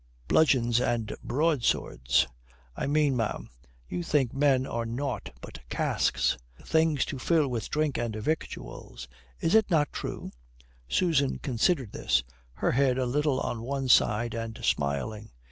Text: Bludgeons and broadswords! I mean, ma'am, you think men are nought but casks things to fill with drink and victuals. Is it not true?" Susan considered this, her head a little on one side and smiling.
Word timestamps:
Bludgeons 0.27 0.81
and 0.81 1.15
broadswords! 1.23 2.25
I 2.75 2.87
mean, 2.87 3.15
ma'am, 3.15 3.51
you 3.87 4.01
think 4.01 4.33
men 4.33 4.65
are 4.65 4.83
nought 4.83 5.29
but 5.41 5.59
casks 5.69 6.39
things 6.65 7.05
to 7.05 7.19
fill 7.19 7.47
with 7.47 7.69
drink 7.69 7.99
and 7.99 8.15
victuals. 8.15 9.07
Is 9.41 9.53
it 9.53 9.69
not 9.69 9.93
true?" 9.93 10.31
Susan 10.87 11.37
considered 11.37 11.91
this, 11.91 12.23
her 12.53 12.71
head 12.71 12.97
a 12.97 13.05
little 13.05 13.39
on 13.41 13.61
one 13.61 13.89
side 13.89 14.33
and 14.33 14.57
smiling. 14.65 15.29